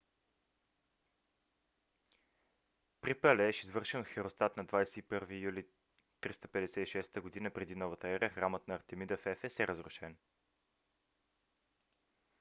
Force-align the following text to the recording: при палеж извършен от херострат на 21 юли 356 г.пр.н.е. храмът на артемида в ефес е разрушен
при 3.01 3.13
палеж 3.21 3.63
извършен 3.63 3.99
от 4.01 4.07
херострат 4.07 4.57
на 4.57 4.65
21 4.65 5.39
юли 5.41 5.67
356 6.21 7.13
г.пр.н.е. 7.43 8.29
храмът 8.29 8.67
на 8.67 8.75
артемида 8.75 9.17
в 9.17 9.25
ефес 9.25 9.59
е 9.59 9.67
разрушен 9.67 10.17